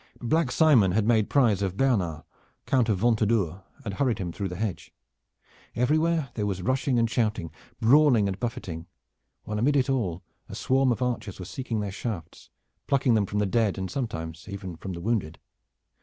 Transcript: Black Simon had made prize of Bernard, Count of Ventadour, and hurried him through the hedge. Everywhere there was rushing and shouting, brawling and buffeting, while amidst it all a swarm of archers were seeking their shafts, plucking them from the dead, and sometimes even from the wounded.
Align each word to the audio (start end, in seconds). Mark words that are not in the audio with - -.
Black 0.23 0.51
Simon 0.51 0.93
had 0.93 1.05
made 1.05 1.29
prize 1.29 1.61
of 1.61 1.77
Bernard, 1.77 2.23
Count 2.65 2.89
of 2.89 2.97
Ventadour, 2.97 3.61
and 3.85 3.93
hurried 3.93 4.17
him 4.17 4.31
through 4.31 4.47
the 4.47 4.55
hedge. 4.55 4.91
Everywhere 5.75 6.31
there 6.33 6.47
was 6.47 6.63
rushing 6.63 6.97
and 6.97 7.07
shouting, 7.07 7.51
brawling 7.79 8.27
and 8.27 8.39
buffeting, 8.39 8.87
while 9.43 9.59
amidst 9.59 9.77
it 9.77 9.89
all 9.91 10.23
a 10.49 10.55
swarm 10.55 10.91
of 10.91 11.03
archers 11.03 11.37
were 11.37 11.45
seeking 11.45 11.81
their 11.81 11.91
shafts, 11.91 12.49
plucking 12.87 13.13
them 13.13 13.27
from 13.27 13.37
the 13.37 13.45
dead, 13.45 13.77
and 13.77 13.91
sometimes 13.91 14.49
even 14.49 14.75
from 14.75 14.93
the 14.93 15.01
wounded. 15.01 15.37